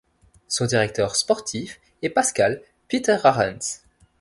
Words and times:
Son 0.47 0.65
directeur 0.65 1.15
sportif 1.15 1.79
est 2.01 2.09
Pascal 2.09 2.63
Pieterarens. 2.87 3.83